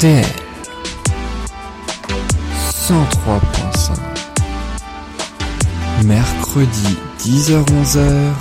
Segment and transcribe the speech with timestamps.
[0.00, 0.24] RDL
[2.72, 3.98] 103.5
[6.04, 8.32] Mercredi 10h-11h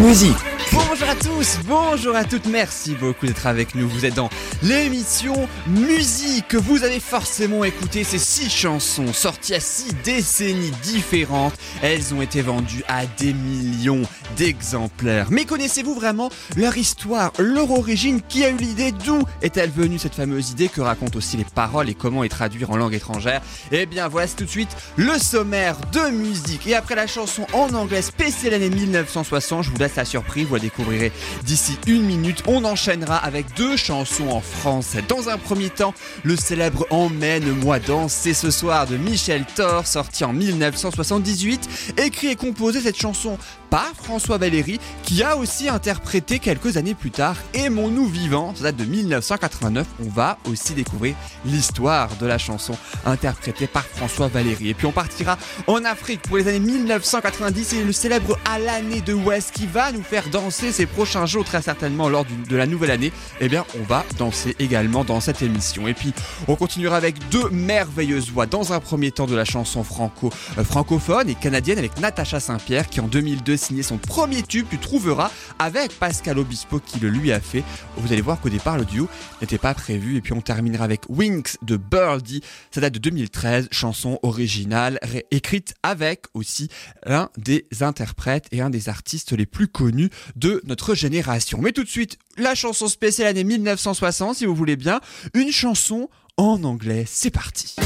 [0.00, 0.36] Musique.
[0.72, 3.88] Bonjour à tous, bonjour à toutes, merci beaucoup d'être avec nous.
[3.88, 4.30] Vous êtes dans
[4.62, 6.54] l'émission Musique.
[6.54, 11.54] Vous avez forcément écouté ces six chansons sorties à six décennies différentes.
[11.82, 14.02] Elles ont été vendues à des millions
[14.36, 15.28] d'exemplaires.
[15.30, 20.14] Mais connaissez-vous vraiment leur histoire, leur origine Qui a eu l'idée D'où est-elle venue cette
[20.14, 23.42] fameuse idée Que racontent aussi les paroles et comment les traduire en langue étrangère?
[23.72, 26.66] Eh bien, voici tout de suite le sommaire de musique.
[26.66, 30.54] Et après la chanson en anglais spéciale année 1960, je vous laisse la surprise, vous
[30.54, 31.12] la découvrirez
[31.44, 32.42] d'ici une minute.
[32.46, 35.02] On enchaînera avec deux chansons en français.
[35.06, 35.94] Dans un premier temps,
[36.24, 42.80] le célèbre Emmène-moi danser ce soir de Michel Thor, sorti en 1978, écrit et composé
[42.80, 43.38] cette chanson
[43.70, 48.76] par François Valéry, qui a aussi interprété quelques années plus tard Aimons-nous vivants, ça date
[48.76, 49.86] de 1989.
[50.04, 52.74] On va aussi découvrir l'histoire de la chanson
[53.04, 54.70] interprétée par François Valéry.
[54.70, 59.00] Et puis on partira en Afrique pour les années 1990 et le célèbre À l'année
[59.00, 62.66] de West qui va nous faire danser ces prochains jours très certainement lors de la
[62.66, 63.12] nouvelle année.
[63.40, 65.86] Eh bien, on va danser également dans cette émission.
[65.88, 66.12] Et puis,
[66.46, 68.46] on continuera avec deux merveilleuses voix.
[68.46, 73.00] Dans un premier temps de la chanson franco euh, et canadienne avec Natacha Saint-Pierre qui
[73.00, 77.40] en 2002 signé son premier tube, tu trouveras, avec Pascal Obispo qui le lui a
[77.40, 77.64] fait.
[77.96, 79.08] Vous allez voir qu'au départ, le duo
[79.40, 80.16] n'était pas prévu.
[80.16, 82.42] Et puis on terminera avec Wings de Birdie.
[82.70, 84.98] Ça date de 2013, chanson originale,
[85.30, 86.68] écrite avec aussi
[87.04, 91.58] l'un des interprètes et un des artistes les plus connus de notre génération.
[91.60, 95.00] Mais tout de suite, la chanson spéciale année 1960, si vous voulez bien.
[95.34, 97.04] Une chanson en anglais.
[97.06, 97.76] C'est parti.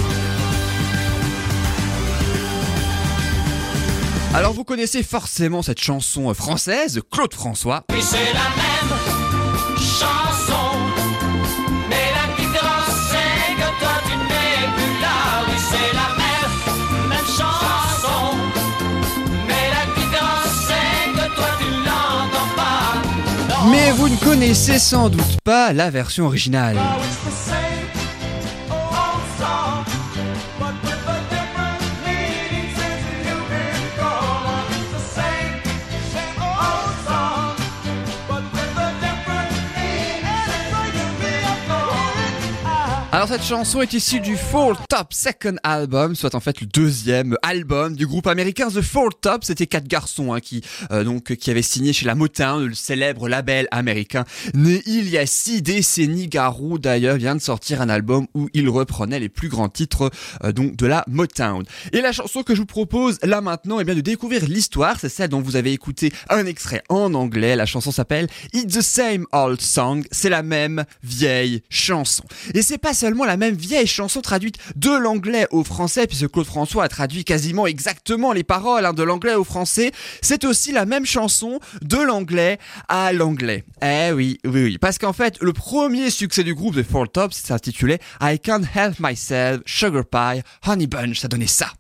[4.35, 7.85] Alors vous connaissez forcément cette chanson française, Claude François.
[7.93, 8.99] Oui, c'est la même
[9.77, 10.79] chanson.
[11.91, 15.45] Mais la différence c'est que toi tu n'es plus là.
[15.47, 18.37] Oui, c'est la même, même chanson.
[19.47, 22.85] Mais la différence c'est que toi tu l'entends pas.
[23.51, 23.71] Non.
[23.71, 26.79] Mais vous ne connaissez sans doute pas la version originale.
[26.81, 27.03] Oh,
[43.15, 47.37] Alors cette chanson est issue du Four Top Second Album, soit en fait le deuxième
[47.43, 49.45] album du groupe américain The Four Top.
[49.45, 53.29] C'était quatre garçons hein, qui euh, donc qui avaient signé chez la Motown, le célèbre
[53.29, 54.25] label américain,
[54.55, 56.27] né il y a six décennies.
[56.27, 60.11] Garou d'ailleurs vient de sortir un album où il reprenait les plus grands titres
[60.43, 61.65] euh, donc de la Motown.
[61.93, 64.97] Et la chanson que je vous propose là maintenant est bien de découvrir l'histoire.
[64.99, 67.57] C'est celle dont vous avez écouté un extrait en anglais.
[67.57, 70.03] La chanson s'appelle It's the Same Old Song.
[70.11, 72.25] C'est la même vieille chanson.
[72.55, 76.47] Et c'est pas seulement la même vieille chanson traduite de l'anglais au français, puisque Claude
[76.47, 79.91] François a traduit quasiment exactement les paroles hein, de l'anglais au français.
[80.21, 83.65] C'est aussi la même chanson de l'anglais à l'anglais.
[83.83, 84.79] Eh oui, oui, oui.
[84.79, 89.01] Parce qu'en fait, le premier succès du groupe The Four Tops s'intitulait I Can't Help
[89.01, 91.19] Myself, Sugar Pie, Honey Bunch.
[91.19, 91.73] Ça donnait ça.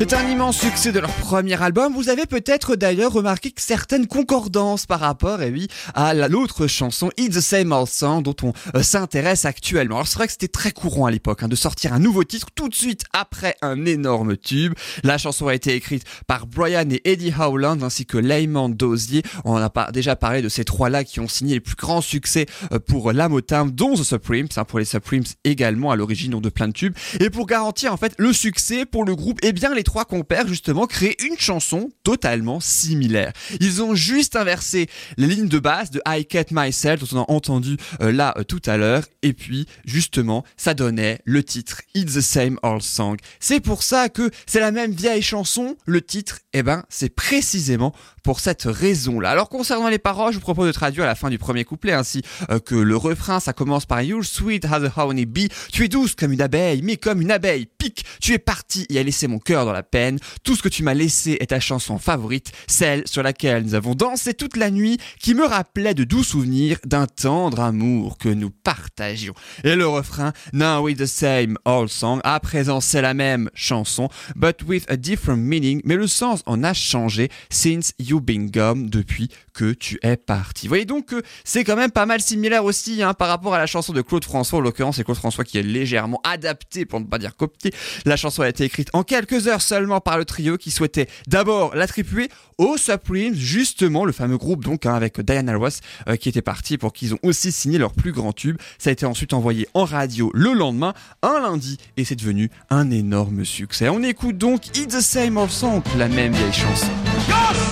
[0.00, 1.92] C'est un immense succès de leur premier album.
[1.92, 6.66] Vous avez peut-être d'ailleurs remarqué que certaines concordances par rapport, et oui, à la- l'autre
[6.66, 9.96] chanson It's the Same Old Song dont on euh, s'intéresse actuellement.
[9.96, 12.48] Alors c'est vrai que c'était très courant à l'époque hein, de sortir un nouveau titre
[12.54, 14.72] tout de suite après un énorme tube.
[15.04, 19.22] La chanson a été écrite par Brian et Eddie Howland ainsi que Layman Dozier.
[19.44, 22.46] On a pas- déjà parlé de ces trois-là qui ont signé les plus grands succès
[22.72, 26.68] euh, pour la dont The Supremes, hein, pour les Supremes également à l'origine de plein
[26.68, 26.94] de tubes.
[27.20, 30.46] Et pour garantir en fait le succès pour le groupe, eh bien les trois compères
[30.46, 33.32] justement créé une chanson totalement similaire.
[33.58, 37.32] Ils ont juste inversé les lignes de basse de I Cat Myself dont on a
[37.32, 42.14] entendu euh, là euh, tout à l'heure et puis justement ça donnait le titre It's
[42.14, 43.16] the Same Old Song.
[43.40, 47.92] C'est pour ça que c'est la même vieille chanson, le titre eh ben c'est précisément
[48.22, 49.30] pour cette raison-là.
[49.30, 51.92] Alors concernant les paroles, je vous propose de traduire à la fin du premier couplet
[51.92, 55.48] ainsi euh, que le refrain, ça commence par You're sweet as a honey bee.
[55.72, 58.04] Tu es douce comme une abeille, mais comme une abeille pique.
[58.20, 60.18] Tu es parti et a laissé mon cœur dans la peine.
[60.44, 63.94] Tout ce que tu m'as laissé est ta chanson favorite, celle sur laquelle nous avons
[63.94, 68.50] dansé toute la nuit, qui me rappelait de doux souvenirs d'un tendre amour que nous
[68.50, 69.34] partagions.
[69.64, 72.20] Et le refrain, Now it's the same old song.
[72.24, 75.80] À présent, c'est la même chanson, but with a different meaning.
[75.84, 80.66] Mais le sens en a changé since you've gone depuis que tu es parti.
[80.66, 83.58] Vous voyez donc que c'est quand même pas mal similaire aussi hein, par rapport à
[83.58, 84.58] la chanson de Claude François.
[84.58, 87.72] En l'occurrence, c'est Claude François qui est légèrement adapté, pour ne pas dire copié.
[88.04, 91.74] La chanson a été écrite en quelques heures seulement par le trio qui souhaitait d'abord
[91.74, 92.28] l'attribuer
[92.58, 96.78] aux Supremes, justement le fameux groupe donc hein, avec Diana Ross euh, qui était parti
[96.78, 98.56] pour qu'ils ont aussi signé leur plus grand tube.
[98.78, 102.90] Ça a été ensuite envoyé en radio le lendemain, un lundi, et c'est devenu un
[102.90, 103.88] énorme succès.
[103.88, 106.90] On écoute donc It's the Same Old Song, la même vieille chanson.
[107.28, 107.69] You're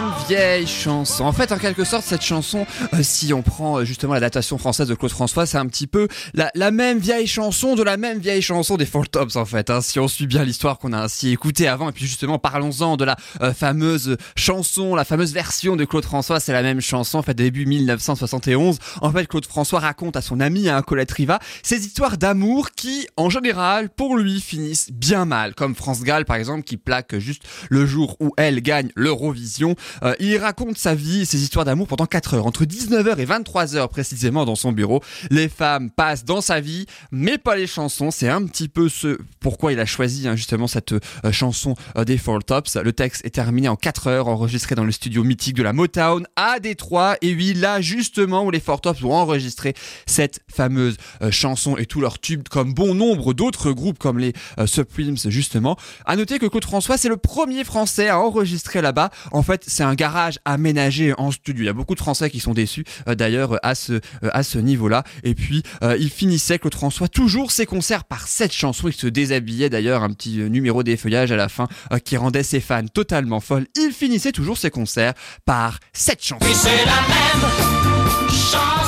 [0.00, 1.24] même vieille chanson.
[1.24, 4.58] En fait, en quelque sorte, cette chanson, euh, si on prend euh, justement la datation
[4.58, 7.96] française de Claude François, c'est un petit peu la, la même vieille chanson de la
[7.96, 9.70] même vieille chanson des Tops, en fait.
[9.70, 9.80] hein.
[9.80, 13.04] si on suit bien l'histoire qu'on a ainsi écoutée avant, et puis justement, parlons-en de
[13.04, 17.22] la euh, fameuse chanson, la fameuse version de Claude François, c'est la même chanson, en
[17.22, 18.78] fait, début 1971.
[19.00, 23.06] En fait, Claude François raconte à son ami, hein, Colette Riva, ces histoires d'amour qui,
[23.16, 25.54] en général, pour lui, finissent bien mal.
[25.54, 29.74] Comme France Gall, par exemple, qui plaque juste le jour où elle gagne l'Eurovision.
[30.02, 32.46] Euh, il raconte sa vie, ses histoires d'amour pendant 4 heures.
[32.46, 35.02] Entre 19h et 23h précisément dans son bureau.
[35.30, 38.10] Les femmes passent dans sa vie, mais pas les chansons.
[38.10, 42.04] C'est un petit peu ce pourquoi il a choisi hein, justement cette euh, chanson euh,
[42.04, 42.76] des Four Tops.
[42.76, 46.26] Le texte est terminé en 4 heures, enregistré dans le studio mythique de la Motown
[46.36, 47.16] à Détroit.
[47.22, 49.74] Et oui, là justement où les Four Tops ont enregistré
[50.06, 50.96] cette fameuse
[51.30, 54.32] chanson et tous leurs tubes comme bon nombre d'autres groupes comme les
[54.66, 55.76] Supremes justement.
[56.04, 59.10] À noter que Claude François c'est le premier français à enregistrer là-bas.
[59.32, 61.62] En fait, c'est un garage aménagé en studio.
[61.62, 64.42] Il y a beaucoup de Français qui sont déçus euh, d'ailleurs euh, à ce euh,
[64.42, 65.02] ce niveau-là.
[65.24, 65.62] Et puis
[65.98, 68.88] il finissait Claude François toujours ses concerts par cette chanson.
[68.88, 71.66] Il se déshabillait d'ailleurs un petit numéro d'effeuillage à la fin
[72.04, 73.66] qui rendait ses fans totalement folles.
[73.76, 75.14] Il finissait toujours ses concerts
[75.44, 76.46] par cette chanson.
[78.30, 78.85] Chanson.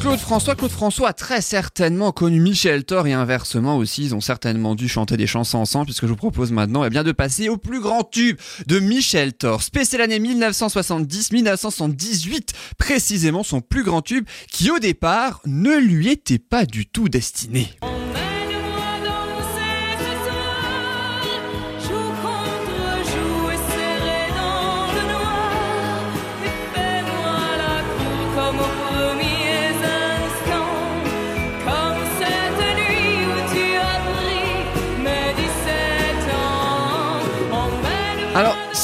[0.00, 0.54] Claude François.
[0.54, 4.04] Claude François a très certainement connu Michel Thor et inversement aussi.
[4.04, 7.02] Ils ont certainement dû chanter des chansons ensemble puisque je vous propose maintenant eh bien,
[7.02, 9.62] de passer au plus grand tube de Michel Thor.
[9.62, 16.66] Spécial année 1970-1978, précisément son plus grand tube qui au départ ne lui était pas
[16.66, 17.68] du tout destiné.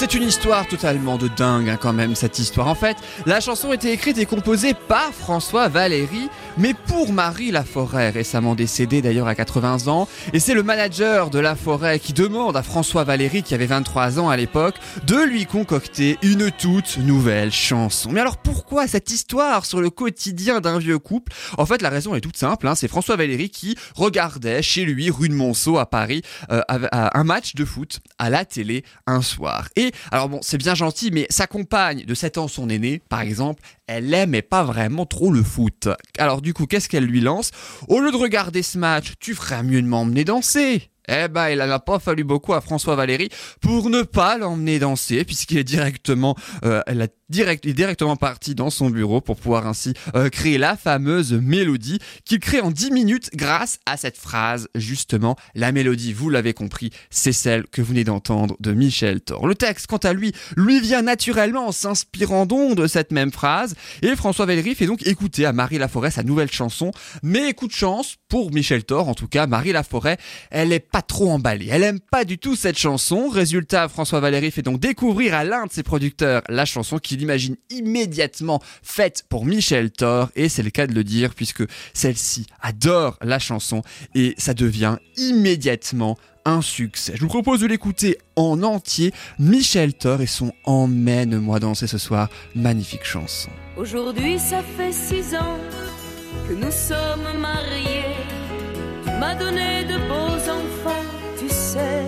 [0.01, 2.69] C'est une histoire totalement de dingue hein, quand même, cette histoire.
[2.69, 8.11] En fait, la chanson était écrite et composée par François Valéry, mais pour Marie Laforêt,
[8.11, 10.09] récemment décédée d'ailleurs à 80 ans.
[10.33, 14.29] Et c'est le manager de Laforêt qui demande à François Valéry, qui avait 23 ans
[14.29, 14.77] à l'époque,
[15.07, 18.11] de lui concocter une toute nouvelle chanson.
[18.11, 21.33] Mais alors pourquoi cette histoire sur le quotidien d'un vieux couple?
[21.59, 25.11] En fait, la raison est toute simple, hein, c'est François Valéry qui regardait chez lui,
[25.11, 29.69] rue de Monceau à Paris, euh, un match de foot à la télé un soir.
[29.77, 33.21] Et alors bon, c'est bien gentil, mais sa compagne de 7 ans, son aîné, par
[33.21, 35.89] exemple, elle aimait pas vraiment trop le foot.
[36.17, 37.51] Alors du coup, qu'est-ce qu'elle lui lance?
[37.89, 40.91] Au lieu de regarder ce match, tu ferais mieux de m'emmener danser.
[41.09, 43.31] Eh ben, il n'a pas fallu beaucoup à François Valéry
[43.61, 48.71] pour ne pas l'emmener danser, puisqu'il est directement, euh, elle a est directement parti dans
[48.71, 53.31] son bureau pour pouvoir ainsi euh, créer la fameuse mélodie qu'il crée en 10 minutes
[53.35, 55.37] grâce à cette phrase, justement.
[55.55, 59.47] La mélodie, vous l'avez compris, c'est celle que vous venez d'entendre de Michel Thor.
[59.47, 63.75] Le texte, quant à lui, lui vient naturellement en s'inspirant donc de cette même phrase,
[64.03, 66.91] et François Valéry fait donc écouter à Marie Laforêt sa nouvelle chanson,
[67.23, 70.19] mais coup de chance, pour Michel Thor en tout cas, Marie Laforêt,
[70.51, 74.51] elle est pas trop emballée, elle aime pas du tout cette chanson, résultat, François Valéry
[74.51, 79.45] fait donc découvrir à l'un de ses producteurs la chanson qu'il imagine immédiatement faite pour
[79.45, 83.83] Michel Thor, et c'est le cas de le dire puisque celle-ci adore la chanson,
[84.15, 87.13] et ça devient immédiatement un succès.
[87.17, 92.29] Je vous propose de l'écouter en entier, Michel Thor et son Emmène-moi danser ce soir,
[92.55, 93.51] magnifique chanson.
[93.77, 95.59] Aujourd'hui, ça fait six ans
[96.49, 98.17] que nous sommes mariés.
[99.05, 101.05] Tu m'as donné de beaux enfants,
[101.39, 102.05] tu sais.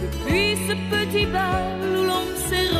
[0.00, 2.72] Depuis ce petit bal où l'on s'est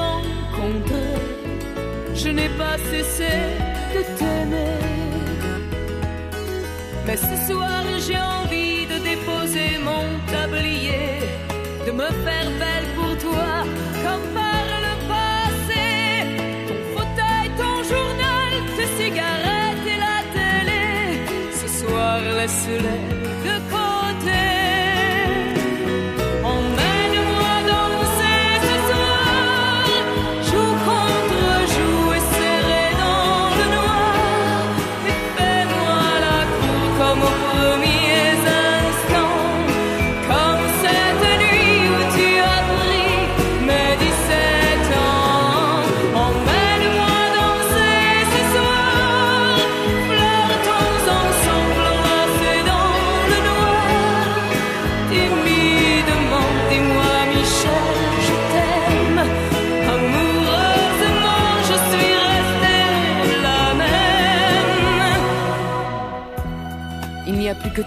[2.14, 3.34] je n'ai pas cessé
[3.94, 4.78] de t'aimer.
[7.06, 11.20] Mais ce soir, j'ai envie de déposer mon tablier,
[11.86, 13.50] de me faire belle pour toi,
[14.04, 15.86] comme par le passé.
[16.68, 20.86] Ton fauteuil, ton journal, tes cigarettes et la télé.
[21.60, 23.17] Ce soir, laisse-les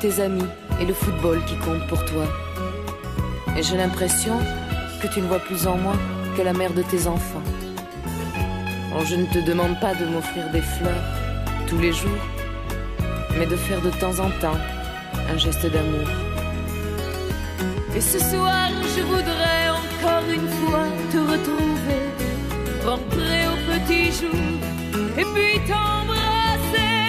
[0.01, 2.25] tes amis et le football qui comptent pour toi.
[3.55, 4.35] Et j'ai l'impression
[5.01, 5.93] que tu ne vois plus en moi
[6.35, 7.43] que la mère de tes enfants.
[9.05, 11.03] Je ne te demande pas de m'offrir des fleurs
[11.67, 12.23] tous les jours,
[13.37, 14.59] mais de faire de temps en temps
[15.31, 16.07] un geste d'amour.
[17.95, 22.03] Et ce soir, je voudrais encore une fois te retrouver,
[22.85, 24.45] rentrer au petit jour,
[25.17, 27.01] et puis t'embrasser.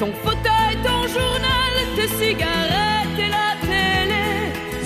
[0.00, 1.57] Ton fauteuil, ton journal,
[1.98, 4.28] tes cigarettes et la télé.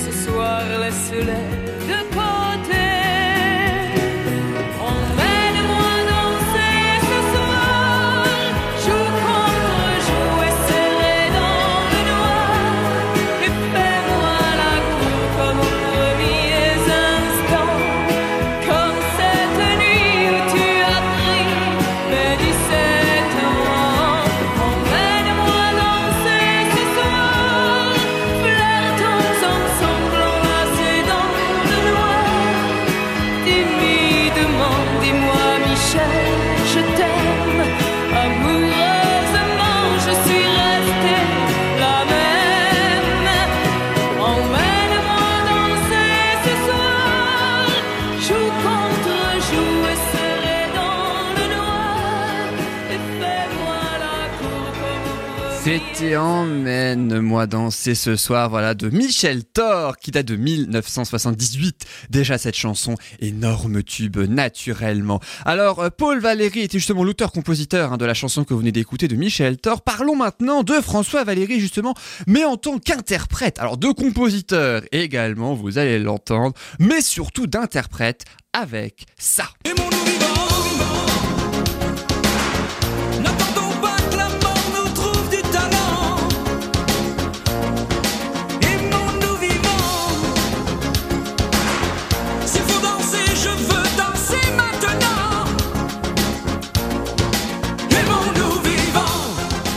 [0.05, 1.47] Ce soir, laisse-les
[1.91, 2.52] de côté.
[55.73, 61.87] C'était Emmène-moi danser ce soir, voilà, de Michel Thor, qui date de 1978.
[62.11, 65.19] Déjà cette chanson, énorme tube, naturellement.
[65.47, 69.09] Alors, euh, Paul Valéry était justement l'auteur-compositeur hein, de la chanson que vous venez d'écouter
[69.09, 69.81] de Michel Thor.
[69.81, 71.95] Parlons maintenant de François Valéry, justement,
[72.27, 73.59] mais en tant qu'interprète.
[73.59, 79.45] Alors, de compositeur également, vous allez l'entendre, mais surtout d'interprète avec ça.
[79.65, 80.52] Aimons-nous vivants,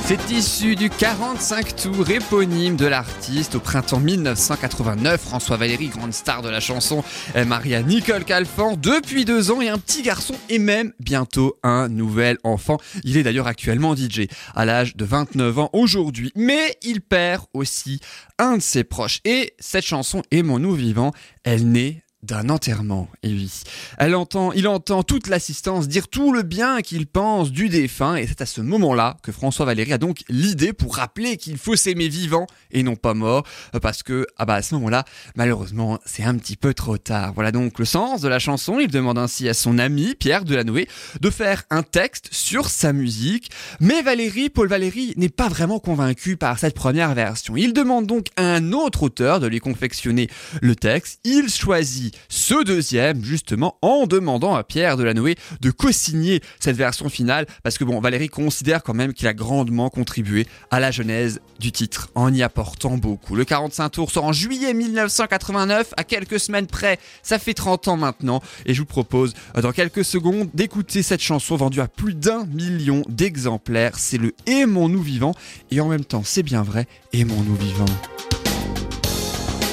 [0.07, 5.19] C'est issu du 45 tours éponyme de l'artiste au printemps 1989.
[5.19, 7.43] François Valéry, grande star de la chanson, à
[7.81, 12.77] Nicole Calfan depuis deux ans et un petit garçon et même bientôt un nouvel enfant.
[13.03, 16.31] Il est d'ailleurs actuellement DJ à l'âge de 29 ans aujourd'hui.
[16.35, 17.99] Mais il perd aussi
[18.37, 19.21] un de ses proches.
[19.25, 23.51] Et cette chanson, Aimons-nous vivants, elle naît d'un enterrement, et oui.
[23.97, 28.27] Elle entend, il entend toute l'assistance dire tout le bien qu'il pense du défunt, et
[28.27, 32.07] c'est à ce moment-là que François Valéry a donc l'idée pour rappeler qu'il faut s'aimer
[32.07, 35.05] vivant et non pas mort, euh, parce que, ah bah à ce moment-là,
[35.35, 37.33] malheureusement, c'est un petit peu trop tard.
[37.33, 38.79] Voilà donc le sens de la chanson.
[38.79, 40.87] Il demande ainsi à son ami Pierre Delanoë
[41.21, 46.37] de faire un texte sur sa musique, mais Valéry, Paul Valéry, n'est pas vraiment convaincu
[46.37, 47.55] par cette première version.
[47.55, 50.29] Il demande donc à un autre auteur de lui confectionner
[50.61, 51.19] le texte.
[51.23, 57.45] Il choisit ce deuxième, justement, en demandant à Pierre Delanoë de co-signer cette version finale,
[57.63, 61.71] parce que bon, Valéry considère quand même qu'il a grandement contribué à la genèse du
[61.71, 63.35] titre, en y apportant beaucoup.
[63.35, 67.97] Le 45 tours sort en juillet 1989, à quelques semaines près, ça fait 30 ans
[67.97, 72.13] maintenant, et je vous propose, euh, dans quelques secondes, d'écouter cette chanson vendue à plus
[72.13, 73.97] d'un million d'exemplaires.
[73.97, 75.33] C'est le Aimons-nous vivant,
[75.71, 77.85] et en même temps, c'est bien vrai, Aimons-nous vivant.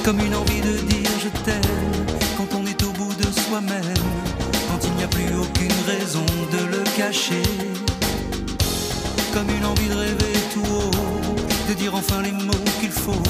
[0.04, 2.11] Comme une envie de dire je t'aime
[3.52, 3.94] soi-même,
[4.70, 7.42] quand il n'y a plus aucune raison de le cacher.
[9.34, 11.36] Comme une envie de rêver tout haut,
[11.68, 13.22] de dire enfin les mots qu'il faut,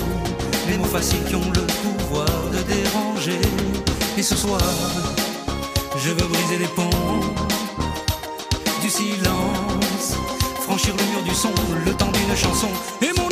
[0.68, 3.40] les mots faciles qui ont le pouvoir de déranger.
[4.16, 4.60] Et ce soir,
[5.96, 7.24] je veux briser les ponts
[8.80, 10.14] du silence,
[10.60, 11.52] franchir le mur du son,
[11.84, 12.68] le temps d'une chanson.
[13.00, 13.31] Aimons-nous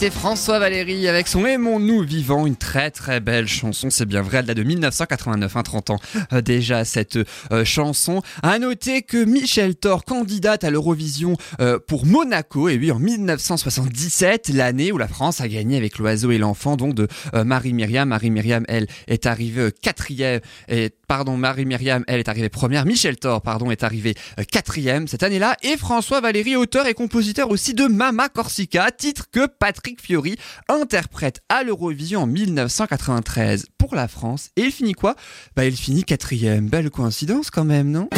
[0.00, 4.38] C'était François Valéry avec son Aimons-nous vivant, une très très belle chanson, c'est bien vrai,
[4.38, 5.98] elle date de 1989, hein, 30 ans
[6.32, 7.18] euh, déjà cette
[7.50, 8.22] euh, chanson.
[8.44, 14.50] À noter que Michel Thor, candidate à l'Eurovision euh, pour Monaco, et oui en 1977,
[14.54, 18.08] l'année où la France a gagné avec l'oiseau et l'enfant, donc de euh, Marie-Myriam.
[18.08, 23.42] Marie-Myriam, elle, est arrivée euh, quatrième, et pardon, Marie-Myriam, elle est arrivée première, Michel Thor,
[23.42, 27.86] pardon, est arrivé euh, quatrième cette année-là, et François Valéry, auteur et compositeur aussi de
[27.86, 30.36] Mama Corsica, titre que Patrick Fiori
[30.68, 35.16] interprète à l'Eurovision en 1993 pour la France, et il finit quoi?
[35.56, 38.08] Bah il finit quatrième, belle coïncidence quand même, non?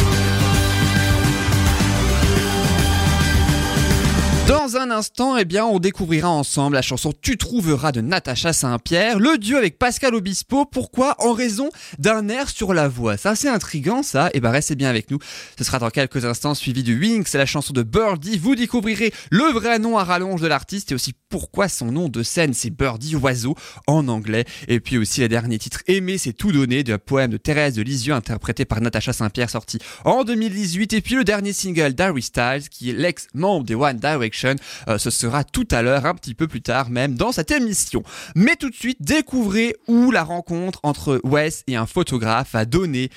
[4.50, 9.20] Dans un instant, eh bien, on découvrira ensemble la chanson Tu trouveras de Natacha Saint-Pierre,
[9.20, 10.64] le duo avec Pascal Obispo.
[10.64, 13.16] Pourquoi En raison d'un air sur la voix.
[13.16, 14.28] C'est assez intriguant, ça.
[14.34, 15.20] Et bah, restez bien avec nous.
[15.56, 18.38] Ce sera dans quelques instants suivi du Wings, c'est la chanson de Birdie.
[18.38, 22.24] Vous découvrirez le vrai nom à rallonge de l'artiste et aussi pourquoi son nom de
[22.24, 23.54] scène c'est Birdie Oiseau
[23.86, 24.46] en anglais.
[24.66, 27.82] Et puis aussi les derniers titres Aimer c'est tout donné de poème de Thérèse de
[27.82, 30.92] Lisieux interprété par Natacha Saint-Pierre sorti en 2018.
[30.94, 34.39] Et puis le dernier single d'Harry Styles qui est l'ex-membre des One Direction.
[34.88, 38.02] Euh, ce sera tout à l'heure, un petit peu plus tard même dans cette émission.
[38.34, 43.10] Mais tout de suite, découvrez où la rencontre entre Wes et un photographe a donné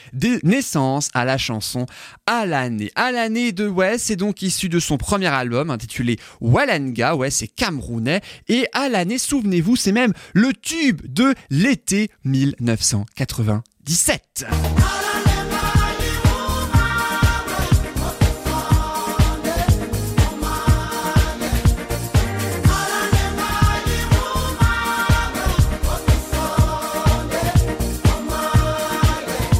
[0.43, 1.85] naissance à la chanson
[2.25, 2.91] À l'année.
[2.95, 7.15] À l'année de Wes est donc issu de son premier album intitulé Walanga.
[7.15, 14.45] Wes est camerounais et à l'année, souvenez-vous, c'est même le tube de l'été 1997.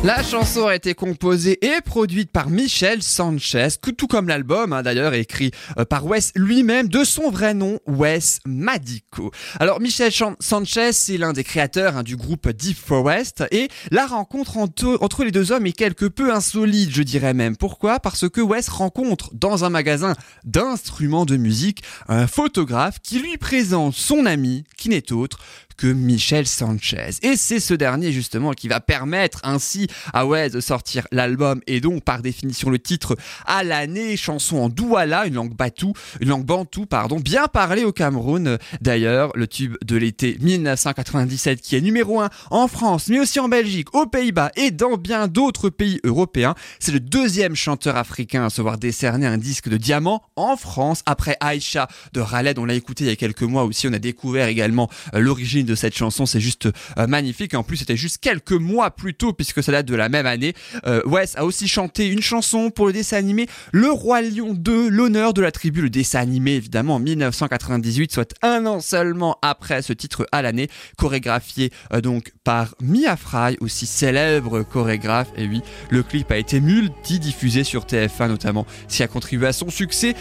[0.03, 5.13] La chanson a été composée et produite par Michel Sanchez, tout comme l'album hein, d'ailleurs
[5.13, 9.31] écrit euh, par Wes lui-même de son vrai nom, Wes Madico.
[9.61, 10.11] Alors Michel
[10.41, 15.23] Sanchez, c'est l'un des créateurs hein, du groupe Deep Forest et la rencontre entre, entre
[15.23, 17.55] les deux hommes est quelque peu insolite, je dirais même.
[17.55, 18.01] Pourquoi?
[18.01, 23.93] Parce que Wes rencontre dans un magasin d'instruments de musique un photographe qui lui présente
[23.93, 25.39] son ami, qui n'est autre
[25.77, 27.11] que Michel Sanchez.
[27.21, 31.81] Et c'est ce dernier justement qui va permettre ainsi à Wes de sortir l'album et
[31.81, 36.45] donc par définition le titre à l'année, chanson en douala, une langue batou, une langue
[36.45, 38.57] bantou, pardon, bien parlée au Cameroun.
[38.81, 43.49] D'ailleurs, le tube de l'été 1997 qui est numéro 1 en France, mais aussi en
[43.49, 46.55] Belgique, aux Pays-Bas et dans bien d'autres pays européens.
[46.79, 51.03] C'est le deuxième chanteur africain à se voir décerner un disque de diamant en France
[51.05, 52.59] après Aïcha de Raled.
[52.59, 53.87] On l'a écouté il y a quelques mois aussi.
[53.87, 55.19] On a découvert également euh,
[55.65, 56.25] de cette chanson.
[56.25, 57.53] C'est juste euh, magnifique.
[57.53, 60.25] Et en plus, c'était juste quelques mois plus tôt puisque ça date de la même
[60.25, 60.53] année.
[60.85, 64.89] Euh, Wes a aussi chanté une chanson pour le dessin animé Le Roi Lion 2,
[64.89, 69.81] l'honneur de la tribu, le dessin animé évidemment en 1998, soit un an seulement après
[69.81, 75.29] ce titre à l'année, chorégraphié euh, donc par Mia Fry, aussi célèbre chorégraphe.
[75.37, 79.53] Et oui, le clip a été multi-diffusé sur TF1 notamment, ce qui a contribué à
[79.53, 80.15] son succès.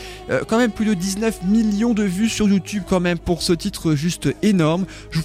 [0.49, 3.95] Quand même plus de 19 millions de vues sur YouTube quand même pour ce titre
[3.95, 4.87] juste énorme.
[5.11, 5.25] Je vous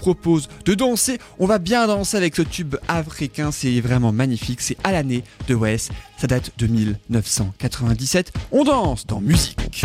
[0.66, 1.20] de danser.
[1.40, 3.52] On va bien danser avec ce tube africain.
[3.52, 4.62] C'est vraiment magnifique.
[4.62, 5.90] C'est à l'année de Wes.
[6.18, 8.32] Ça date de 1997.
[8.52, 9.84] On danse dans musique.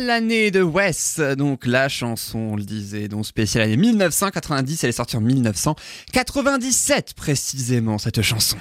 [0.00, 4.92] L'année de Wes, donc la chanson, on le disait, donc spéciale année 1990, elle est
[4.92, 8.56] sortie en 1997 précisément, cette chanson.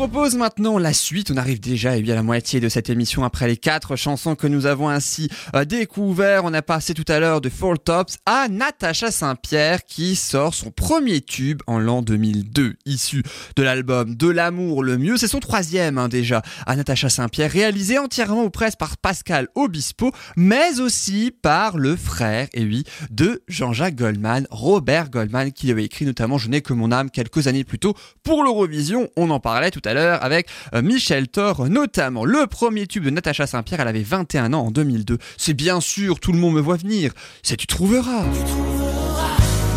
[0.00, 1.30] Propose maintenant la suite.
[1.30, 4.46] On arrive déjà eh à la moitié de cette émission après les quatre chansons que
[4.46, 6.46] nous avons ainsi euh, découvert.
[6.46, 10.70] On a passé tout à l'heure de Four Tops à Natacha Saint-Pierre qui sort son
[10.70, 13.22] premier tube en l'an 2002, issu
[13.56, 15.18] de l'album De l'amour le mieux.
[15.18, 20.12] C'est son troisième hein, déjà à Natacha Saint-Pierre, réalisé entièrement aux presses par Pascal Obispo,
[20.34, 26.06] mais aussi par le frère, et oui, de Jean-Jacques Goldman, Robert Goldman, qui avait écrit
[26.06, 29.10] notamment Je n'ai que mon âme quelques années plus tôt pour l'Eurovision.
[29.18, 32.24] On en parlait tout à l'heure avec euh, Michel Thor notamment.
[32.24, 35.18] Le premier tube de Natacha Saint-Pierre, elle avait 21 ans en 2002.
[35.36, 37.12] C'est bien sûr, tout le monde me voit venir.
[37.42, 38.24] C'est Tu trouveras.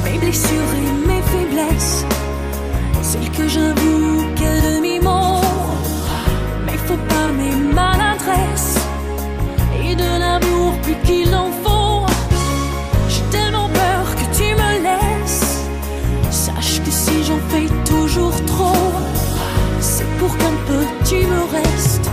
[0.06, 2.06] Mes blessures et mes faiblesses,
[3.02, 5.42] celles que j'avoue qu'à demi-mot.
[6.66, 8.78] Mais faut pas mes maladresses
[9.82, 12.06] et de l'amour plus qu'il en faut.
[13.10, 15.64] J'ai tellement peur que tu me laisses.
[16.32, 18.92] Sache que si j'en fais toujours trop,
[19.84, 22.10] c'est pour qu'un peu tu me restes.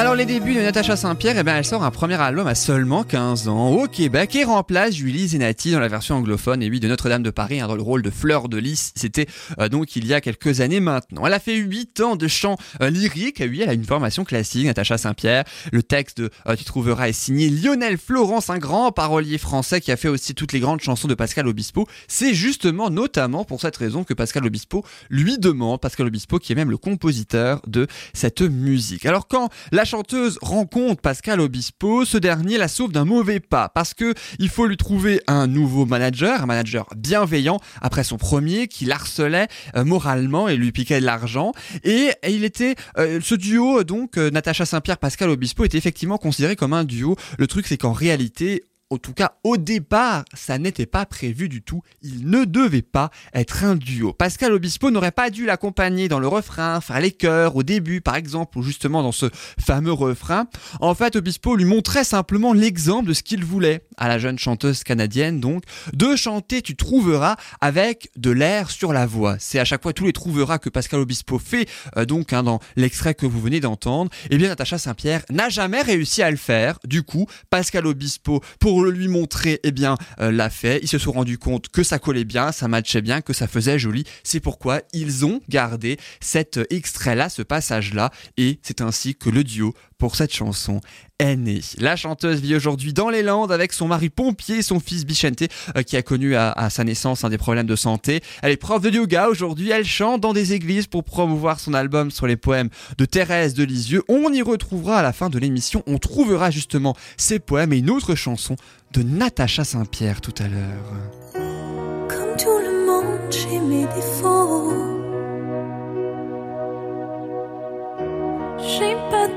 [0.00, 3.04] Alors les débuts de Natacha Saint-Pierre, eh ben, elle sort un premier album à seulement
[3.04, 6.88] 15 ans au Québec et remplace Julie Zenati dans la version anglophone et oui de
[6.88, 8.92] Notre-Dame de Paris hein, dans le rôle de Fleur de Lys.
[8.94, 9.26] C'était
[9.58, 11.26] euh, donc il y a quelques années maintenant.
[11.26, 13.42] Elle a fait 8 ans de chant euh, lyrique.
[13.46, 15.44] Oui, elle a une formation classique, Natacha Saint-Pierre.
[15.70, 19.92] Le texte de euh, Tu trouveras est signé Lionel Florence, un grand parolier français qui
[19.92, 21.86] a fait aussi toutes les grandes chansons de Pascal Obispo.
[22.08, 26.56] C'est justement notamment pour cette raison que Pascal Obispo lui demande, Pascal Obispo qui est
[26.56, 28.89] même le compositeur de cette musique.
[29.04, 33.94] Alors quand la chanteuse rencontre Pascal Obispo, ce dernier la sauve d'un mauvais pas parce
[33.94, 38.84] que il faut lui trouver un nouveau manager, un manager bienveillant après son premier qui
[38.84, 41.52] l'harcelait euh, moralement et lui piquait de l'argent
[41.84, 46.56] et, il était euh, ce duo donc euh, Natacha Saint-Pierre Pascal Obispo était effectivement considéré
[46.56, 47.16] comme un duo.
[47.38, 51.62] Le truc c'est qu'en réalité en tout cas, au départ, ça n'était pas prévu du
[51.62, 51.82] tout.
[52.02, 54.12] Il ne devait pas être un duo.
[54.12, 58.16] Pascal Obispo n'aurait pas dû l'accompagner dans le refrain, faire les chœurs au début, par
[58.16, 59.26] exemple, ou justement dans ce
[59.60, 60.46] fameux refrain.
[60.80, 64.82] En fait, Obispo lui montrait simplement l'exemple de ce qu'il voulait à la jeune chanteuse
[64.82, 69.36] canadienne, donc, de chanter Tu trouveras avec de l'air sur la voix.
[69.38, 72.58] C'est à chaque fois tous les trouveras que Pascal Obispo fait, euh, donc, hein, dans
[72.74, 74.10] l'extrait que vous venez d'entendre.
[74.30, 76.80] Eh bien, Natacha Saint-Pierre n'a jamais réussi à le faire.
[76.84, 80.80] Du coup, Pascal Obispo, pour le lui montrer, eh bien, euh, l'a fait.
[80.82, 83.78] Ils se sont rendus compte que ça collait bien, ça matchait bien, que ça faisait
[83.78, 84.04] joli.
[84.24, 89.74] C'est pourquoi ils ont gardé cet extrait-là, ce passage-là, et c'est ainsi que le duo
[90.00, 90.80] pour cette chanson
[91.22, 91.60] né.
[91.78, 95.42] La chanteuse vit aujourd'hui dans les Landes avec son mari pompier son fils Bichente
[95.76, 98.22] euh, qui a connu à, sa naissance un des problèmes de santé.
[98.42, 102.10] Elle est prof de yoga aujourd'hui, elle chante dans des églises pour promouvoir son album
[102.10, 104.02] sur les poèmes de Thérèse de Lisieux.
[104.08, 107.90] On y retrouvera à la fin de l'émission, on trouvera justement ses poèmes et une
[107.90, 108.56] autre chanson
[108.92, 110.94] de Natacha Saint-Pierre tout à l'heure.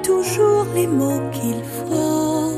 [0.04, 2.52] Toujours les mots qu'il faut.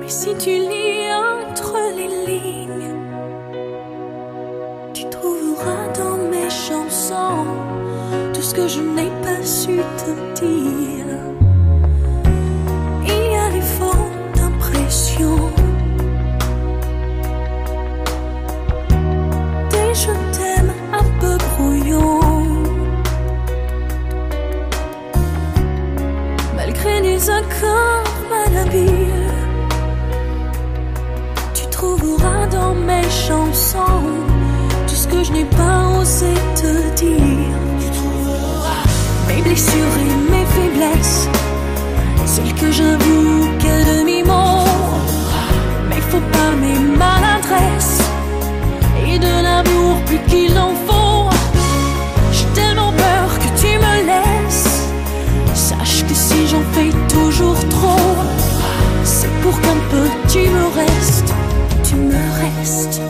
[0.00, 1.06] Mais si tu lis
[1.40, 2.94] entre les lignes,
[4.92, 7.46] tu trouveras dans mes chansons
[8.34, 11.39] tout ce que je n'ai pas su te dire.
[27.20, 29.34] Malgré des accords malhabiles,
[31.54, 34.04] tu trouveras dans mes chansons
[34.86, 37.56] tout ce que je n'ai pas osé te dire.
[37.80, 38.84] Tu trouveras
[39.28, 41.28] mes blessures et mes faiblesses,
[42.26, 44.64] celles que j'avoue qu'à demi-mot.
[45.88, 48.02] Mais faut pas mes maladresses
[49.06, 50.99] et de l'amour plus qu'il en faut.
[56.50, 58.16] J'en fais toujours trop,
[59.04, 61.34] c'est pour qu'un peu tu me restes,
[61.84, 63.09] tu me restes.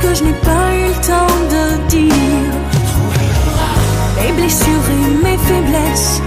[0.00, 2.52] Que je n'ai pas eu le temps de dire.
[4.16, 6.20] Mes blessures et mes faiblesses,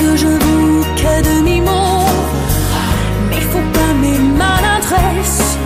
[0.00, 2.06] que j'avoue qu'à demi-mot.
[3.28, 5.56] Mais faut pas mes maladresses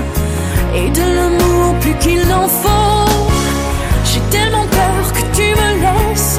[0.74, 3.10] et de l'amour plus qu'il n'en faut.
[4.04, 6.38] J'ai tellement peur que tu me laisses.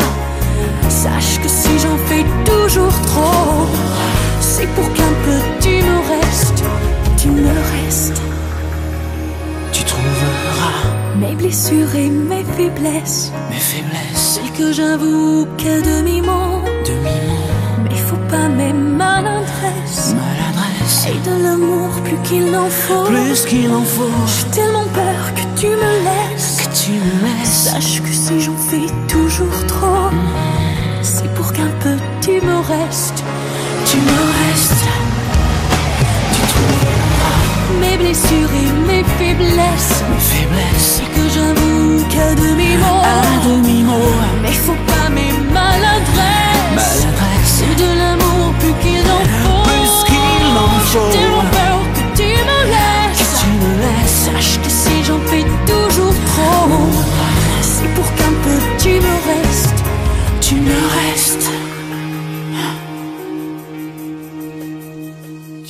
[0.89, 3.67] Sache que si j'en fais toujours trop,
[4.39, 6.63] c'est pour qu'un peu tu me restes,
[7.17, 8.22] tu me restes.
[11.23, 16.61] Mes blessures et mes faiblesses, mes faiblesses, celles que j'avoue qu'à demi-mot.
[16.85, 17.47] demi-mot,
[17.83, 21.07] Mais faut pas mes maladresses maladresse.
[21.07, 23.05] et de l'amour plus qu'il n'en faut.
[23.05, 26.57] Plus qu'il en faut J'ai tellement peur que tu me laisses.
[26.57, 27.69] que tu me laisses.
[27.71, 30.09] Sache que si j'en fais toujours trop,
[31.01, 33.23] c'est pour qu'un peu tu me restes.
[33.85, 34.85] Tu me restes.
[37.83, 43.01] Mes blessures et mes faiblesses, mes faiblesses c'est que j'avoue qu'à demi-mot.
[43.03, 44.11] à demi-mot.
[44.41, 46.75] Mais faut pas mes maladresses.
[46.75, 47.51] Maladresse.
[47.57, 49.63] C'est de l'amour plus qu'il en faut.
[49.69, 51.11] Plus qu'il en faut.
[51.11, 53.33] J'ai tellement peur que tu me laisses.
[53.39, 54.19] Tu me laisses.
[54.25, 56.69] Sache que si j'en fais toujours trop,
[57.61, 59.83] c'est pour qu'un peu tu me restes.
[60.41, 61.62] Tu me restes.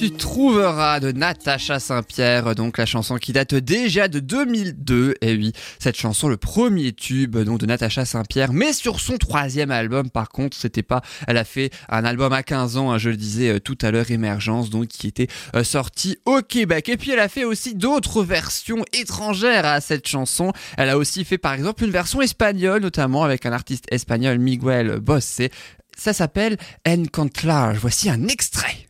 [0.04, 5.14] Tu trouveras de Natacha Saint-Pierre, donc la chanson qui date déjà de 2002.
[5.22, 9.72] Et oui, cette chanson, le premier tube donc de Natacha Saint-Pierre, mais sur son troisième
[9.72, 10.10] album.
[10.10, 11.02] Par contre, c'était pas.
[11.26, 13.92] Elle a fait un album à 15 ans, hein, je le disais euh, tout à
[13.92, 16.90] l'heure, Émergence, donc qui était euh, sorti au Québec.
[16.90, 20.52] Et puis elle a fait aussi d'autres versions étrangères à cette chanson.
[20.78, 25.00] Elle a aussi fait par exemple une version espagnole, notamment avec un artiste espagnol, Miguel
[25.00, 25.50] Bosé.
[25.96, 27.74] Ça s'appelle Encontrar.
[27.76, 28.83] Voici un extrait.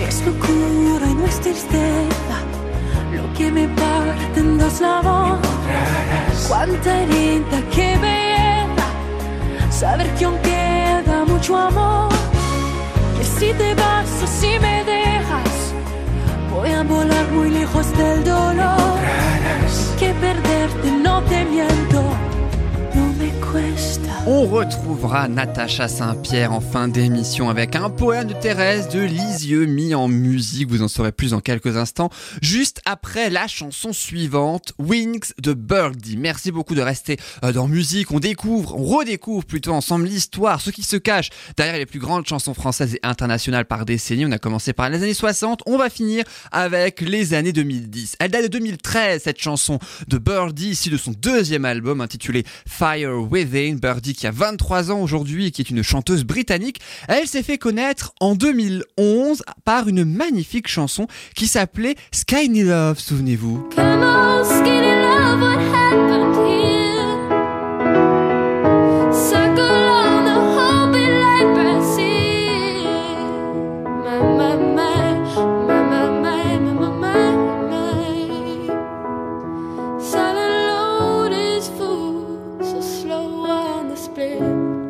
[0.00, 2.36] Es locura y no es tristeza
[3.12, 5.38] lo que me parte en dos la voz.
[6.48, 8.86] Cuánta herida, qué belleza
[9.70, 12.10] saber que aún queda mucho amor.
[13.16, 15.74] Que si te vas o si me dejas,
[16.50, 18.98] voy a volar muy lejos del dolor.
[19.98, 22.02] Que perderte no te miento,
[22.94, 23.09] no.
[24.26, 29.94] On retrouvera Natacha Saint-Pierre en fin d'émission avec un poème de Thérèse de Lisieux mis
[29.94, 30.68] en musique.
[30.68, 32.10] Vous en saurez plus dans quelques instants.
[32.42, 36.16] Juste après la chanson suivante, Wings de Birdie.
[36.16, 38.12] Merci beaucoup de rester euh, dans musique.
[38.12, 42.26] On découvre, on redécouvre plutôt ensemble l'histoire, ce qui se cache derrière les plus grandes
[42.26, 44.26] chansons françaises et internationales par décennie.
[44.26, 45.62] On a commencé par les années 60.
[45.66, 48.16] On va finir avec les années 2010.
[48.20, 53.09] Elle date de 2013, cette chanson de Birdie, ici de son deuxième album intitulé Fire
[53.18, 53.76] Within.
[53.76, 56.80] Birdie qui a 23 ans aujourd'hui et qui est une chanteuse britannique.
[57.08, 63.68] Elle s'est fait connaître en 2011 par une magnifique chanson qui s'appelait Skyny Love, souvenez-vous.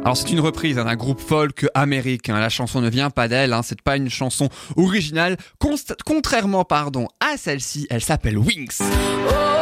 [0.03, 2.41] Alors c'est une reprise hein, d'un groupe folk américain.
[2.41, 5.37] La chanson ne vient pas d'elle, hein, c'est pas une chanson originale.
[6.07, 8.79] Contrairement pardon à celle-ci, elle s'appelle Wings.
[8.81, 9.60] Oh,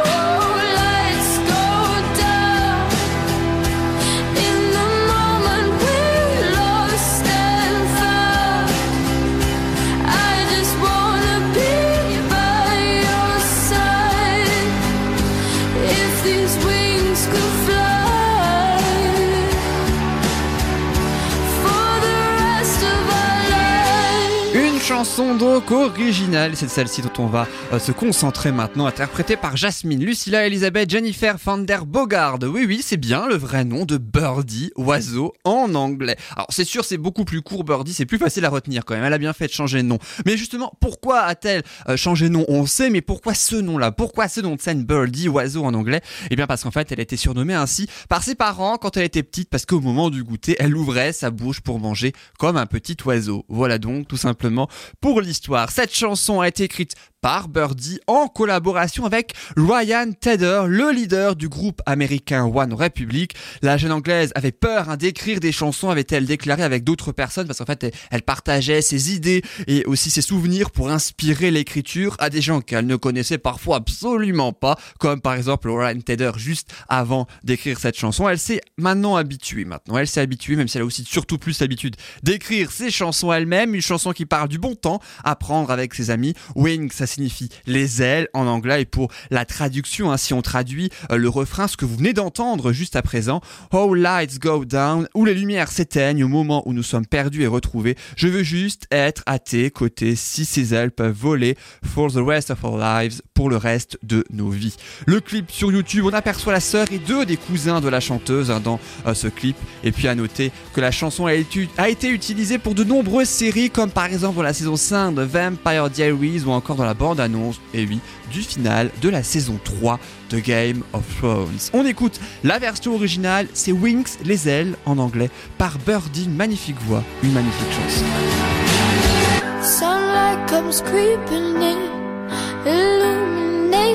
[24.99, 30.03] chanson donc originale, c'est celle-ci dont on va euh, se concentrer maintenant, interprétée par Jasmine,
[30.03, 32.39] Lucilla, Elisabeth, Jennifer van der Bogard.
[32.43, 36.17] Oui, oui, c'est bien le vrai nom de Birdie, oiseau en anglais.
[36.35, 39.05] Alors c'est sûr, c'est beaucoup plus court Birdie, c'est plus facile à retenir quand même.
[39.05, 39.99] Elle a bien fait de changer de nom.
[40.25, 42.43] Mais justement, pourquoi a-t-elle euh, changé de nom?
[42.49, 43.93] On sait, mais pourquoi ce nom-là?
[43.93, 46.01] Pourquoi ce nom de scène Birdie, oiseau en anglais?
[46.29, 49.05] Eh bien parce qu'en fait, elle a été surnommée ainsi par ses parents quand elle
[49.05, 52.65] était petite, parce qu'au moment du goûter, elle ouvrait sa bouche pour manger comme un
[52.65, 53.45] petit oiseau.
[53.47, 54.67] Voilà donc tout simplement
[55.01, 55.71] pour l'histoire.
[55.71, 61.49] Cette chanson a été écrite par Birdie en collaboration avec Ryan Tedder, le leader du
[61.49, 63.33] groupe américain One Republic.
[63.61, 67.59] La jeune anglaise avait peur hein, d'écrire des chansons, avait-elle déclaré avec d'autres personnes, parce
[67.59, 72.41] qu'en fait elle, partageait ses idées et aussi ses souvenirs pour inspirer l'écriture à des
[72.41, 77.79] gens qu'elle ne connaissait parfois absolument pas, comme par exemple Ryan Tedder juste avant d'écrire
[77.79, 78.29] cette chanson.
[78.29, 81.59] Elle s'est maintenant habituée maintenant, elle s'est habituée, même si elle a aussi surtout plus
[81.59, 85.93] l'habitude d'écrire ses chansons elle-même, une chanson qui parle du bon temps à prendre avec
[85.93, 86.33] ses amis.
[86.55, 91.17] Wings, signifie les ailes en anglais et pour la traduction, hein, si on traduit euh,
[91.17, 93.41] le refrain, ce que vous venez d'entendre juste à présent,
[93.71, 97.47] Oh lights go down, où les lumières s'éteignent au moment où nous sommes perdus et
[97.47, 97.95] retrouvés.
[98.15, 102.49] Je veux juste être à tes côtés si ces ailes peuvent voler for the rest
[102.51, 104.75] of our lives, pour le reste de nos vies.
[105.05, 108.51] Le clip sur YouTube, on aperçoit la sœur et deux des cousins de la chanteuse
[108.51, 109.55] hein, dans euh, ce clip.
[109.85, 113.91] Et puis à noter que la chanson a été, utilisée pour de nombreuses séries, comme
[113.91, 117.85] par exemple dans la saison 5 de Vampire Diaries ou encore dans la bande-annonce, et
[117.85, 121.69] oui, du final de la saison 3 de Game of Thrones.
[121.71, 126.81] On écoute la version originale, c'est Wings, les ailes en anglais, par Birdie, une magnifique
[126.85, 128.03] voix, une magnifique chanson.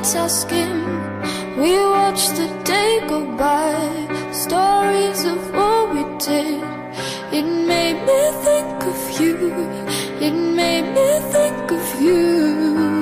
[0.05, 0.84] Illuminates our skin.
[1.57, 6.62] We watch the day go by, stories of what we did.
[7.32, 9.36] It made me think of you,
[10.20, 12.93] it made me think of you.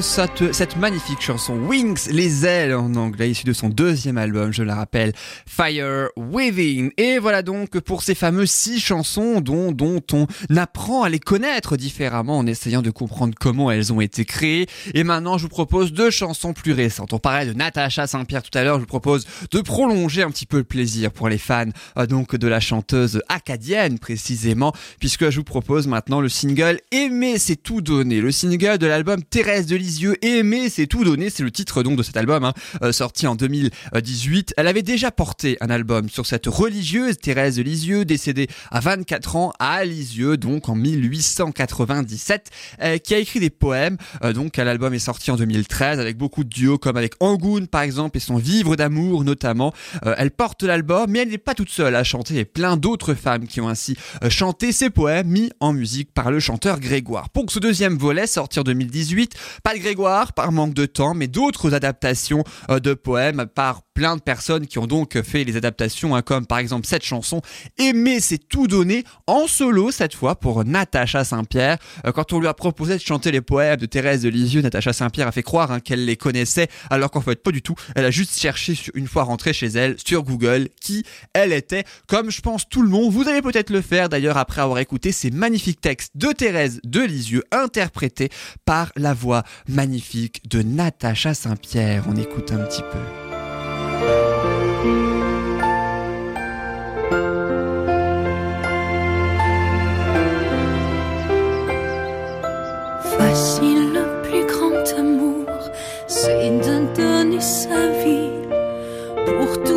[0.00, 4.74] Cette, magnifique chanson Wings, les ailes en anglais, issue de son deuxième album, je la
[4.74, 5.12] rappelle,
[5.46, 6.90] Fire Waving.
[6.96, 9.76] Et voilà donc pour ces fameuses six chansons dont,
[10.12, 10.26] on
[10.56, 14.66] apprend à les connaître différemment en essayant de comprendre comment elles ont été créées.
[14.94, 17.12] Et maintenant, je vous propose deux chansons plus récentes.
[17.12, 20.46] On parlait de Natacha Saint-Pierre tout à l'heure, je vous propose de prolonger un petit
[20.46, 21.66] peu le plaisir pour les fans
[21.96, 27.38] euh, donc de la chanteuse acadienne précisément, puisque je vous propose maintenant le single Aimer
[27.38, 31.42] c'est tout donner, le single de l'album Thérèse de Lisieux, Aimer, c'est tout donné, c'est
[31.42, 32.52] le titre donc de cet album, hein,
[32.82, 34.54] euh, sorti en 2018.
[34.56, 39.36] Elle avait déjà porté un album sur cette religieuse, Thérèse de Lisieux, décédée à 24
[39.36, 42.50] ans à Lisieux, donc en 1897,
[42.82, 43.96] euh, qui a écrit des poèmes.
[44.22, 47.82] Euh, donc l'album est sorti en 2013 avec beaucoup de duos comme avec Angoun par
[47.82, 49.72] exemple et son Vivre d'amour notamment.
[50.02, 52.38] Elle porte l'album, mais elle n'est pas toute seule à chanter.
[52.40, 53.96] A plein d'autres femmes qui ont ainsi
[54.28, 57.30] chanté ces poèmes mis en musique par le chanteur Grégoire.
[57.30, 59.34] Pour ce deuxième volet, sorti en 2018,
[59.66, 64.14] pas de Grégoire par manque de temps, mais d'autres adaptations euh, de poèmes par plein
[64.14, 67.40] de personnes qui ont donc fait les adaptations, hein, comme par exemple cette chanson
[67.78, 71.78] Aimer c'est tout donné en solo cette fois pour Natacha Saint-Pierre.
[72.04, 74.92] Euh, quand on lui a proposé de chanter les poèmes de Thérèse de Lisieux, Natacha
[74.92, 77.74] Saint-Pierre a fait croire hein, qu'elle les connaissait, alors qu'en fait pas du tout.
[77.94, 82.30] Elle a juste cherché une fois rentrée chez elle sur Google qui elle était, comme
[82.30, 83.10] je pense tout le monde.
[83.10, 87.00] Vous allez peut-être le faire d'ailleurs après avoir écouté ces magnifiques textes de Thérèse de
[87.00, 88.28] Lisieux interprétés
[88.66, 92.04] par la voix magnifique de Natacha Saint-Pierre.
[92.08, 93.25] On écoute un petit peu.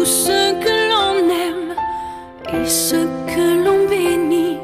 [0.09, 1.15] Ceux que l'on
[1.47, 1.75] aime
[2.53, 4.57] et ceux que l'on bénit.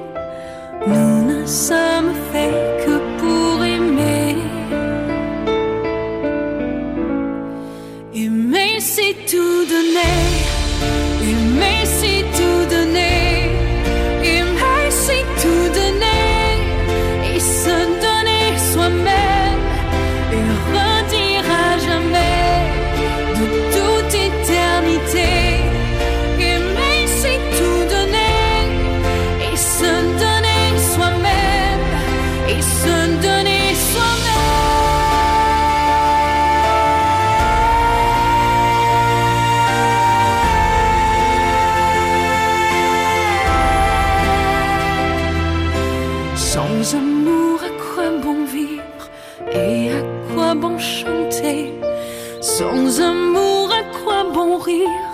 [52.57, 55.11] Sans amour, à quoi bon rire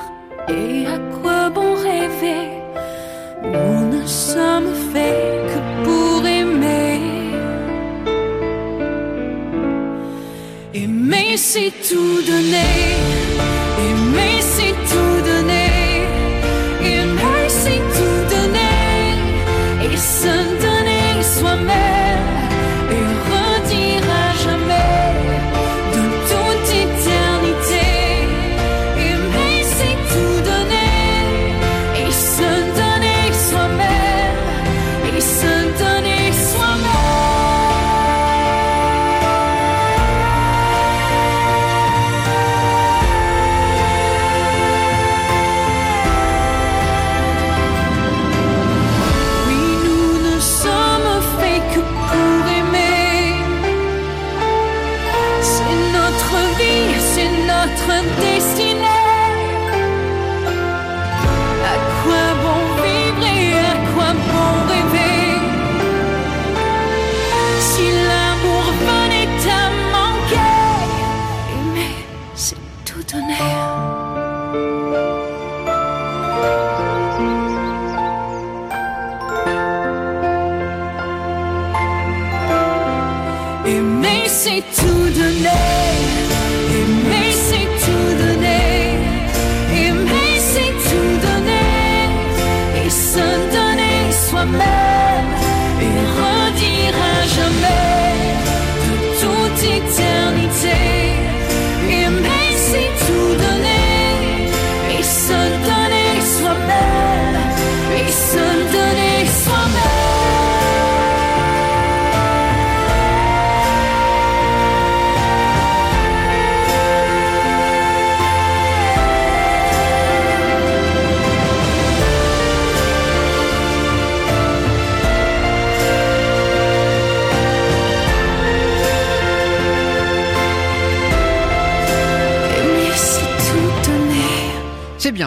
[0.47, 2.49] et à quoi bon rêver?
[3.41, 6.99] Nous ne sommes faits que pour aimer.
[10.75, 12.77] Aimer, c'est tout donner.
[13.89, 14.70] Aimer, c'est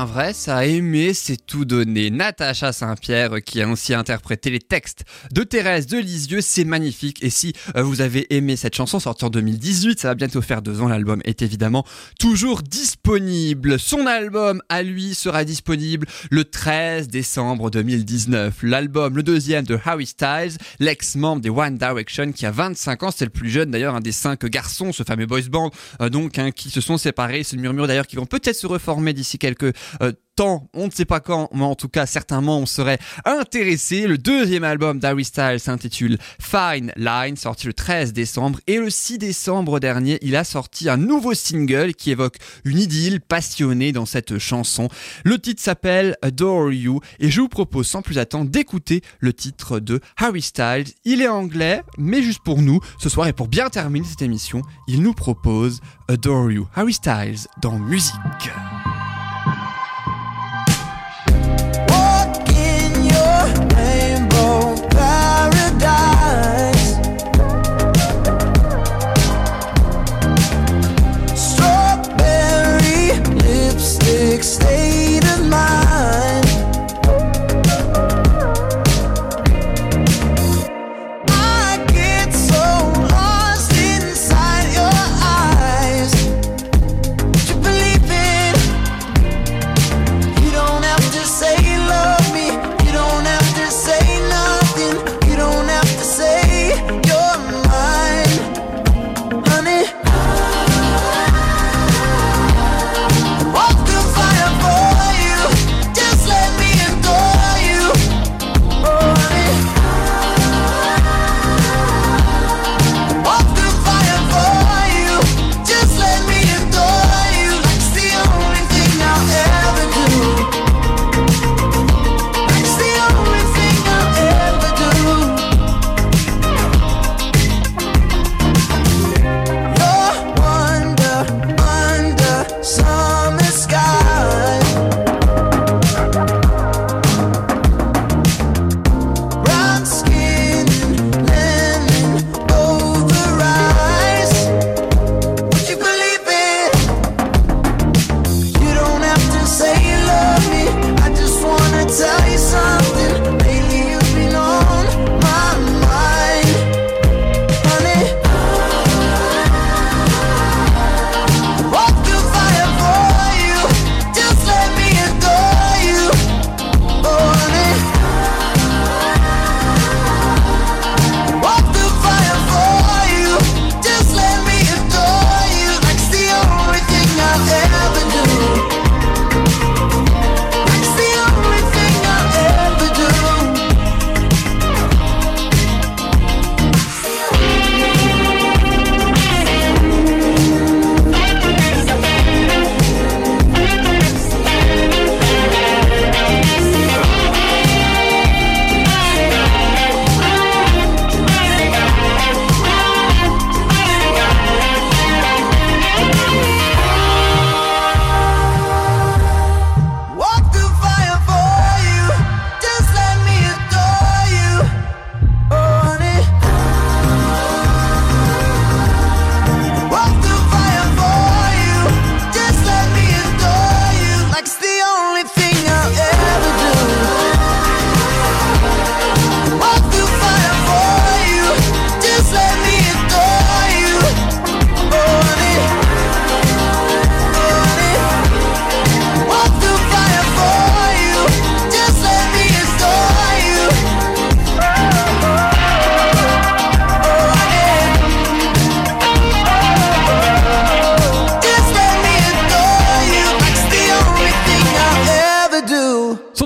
[0.02, 2.10] vrai, ça a aimé, c'est tout donné.
[2.10, 7.22] Natacha Saint-Pierre qui a aussi interprété les textes de Thérèse de Lisieux, c'est magnifique.
[7.22, 10.62] Et si euh, vous avez aimé cette chanson sortie en 2018, ça va bientôt faire
[10.62, 11.84] deux ans, l'album est évidemment
[12.18, 13.78] toujours disponible.
[13.78, 18.64] Son album à lui sera disponible le 13 décembre 2019.
[18.64, 23.26] L'album, le deuxième de Harry Styles, l'ex-membre des One Direction qui a 25 ans, c'est
[23.26, 25.70] le plus jeune d'ailleurs, un des cinq garçons, ce fameux boys band,
[26.00, 27.42] euh, donc hein, qui se sont séparés.
[27.52, 29.72] Le murmure d'ailleurs qui vont peut-être se reformer d'ici quelques
[30.02, 34.06] euh, temps, on ne sait pas quand, mais en tout cas certainement on serait intéressé.
[34.06, 39.18] Le deuxième album d'Harry Styles s'intitule Fine Line, sorti le 13 décembre, et le 6
[39.18, 44.38] décembre dernier, il a sorti un nouveau single qui évoque une idylle passionnée dans cette
[44.38, 44.88] chanson.
[45.24, 49.78] Le titre s'appelle Adore You, et je vous propose sans plus attendre d'écouter le titre
[49.78, 50.86] de Harry Styles.
[51.04, 54.62] Il est anglais, mais juste pour nous, ce soir et pour bien terminer cette émission,
[54.88, 56.66] il nous propose Adore You.
[56.74, 58.14] Harry Styles dans musique.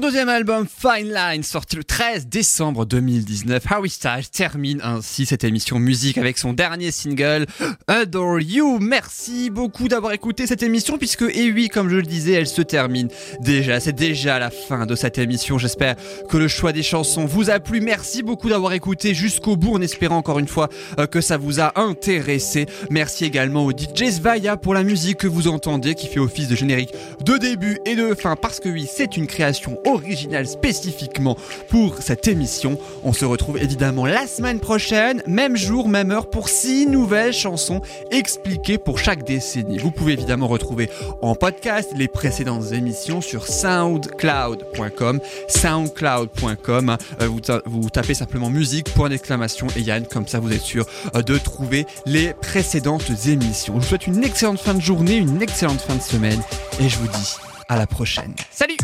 [0.09, 5.79] Deuxième album Fine Line, sorti le 13 décembre 2019, Harry Styles termine ainsi cette émission
[5.79, 7.45] musique avec son dernier single
[7.89, 8.79] Adore You.
[8.81, 12.63] Merci beaucoup d'avoir écouté cette émission puisque, et oui, comme je le disais, elle se
[12.63, 13.09] termine
[13.41, 13.81] déjà.
[13.81, 15.59] C'est déjà la fin de cette émission.
[15.59, 15.97] J'espère
[16.31, 17.83] que le choix des chansons vous a plu.
[17.83, 21.61] Merci beaucoup d'avoir écouté jusqu'au bout en espérant encore une fois euh, que ça vous
[21.61, 22.65] a intéressé.
[22.89, 26.57] Merci également au DJ Svaya pour la musique que vous entendez qui fait office de
[26.57, 26.95] générique
[27.27, 31.37] de début et de fin parce que oui, c'est une création original spécifiquement
[31.69, 32.79] pour cette émission.
[33.05, 37.83] On se retrouve évidemment la semaine prochaine, même jour, même heure, pour six nouvelles chansons
[38.11, 39.79] expliquées pour chaque décennie.
[39.79, 40.89] Vous pouvez évidemment retrouver
[41.23, 46.97] en podcast les précédentes émissions sur soundcloud.com, soundcloud.com.
[47.21, 50.87] Euh, vous, vous tapez simplement musique, point d'exclamation et Yann, comme ça vous êtes sûr
[51.15, 53.75] euh, de trouver les précédentes émissions.
[53.75, 56.41] Je vous souhaite une excellente fin de journée, une excellente fin de semaine
[56.81, 57.37] et je vous dis
[57.69, 58.35] à la prochaine.
[58.51, 58.77] Salut